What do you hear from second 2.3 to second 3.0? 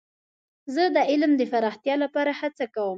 هڅه کوم.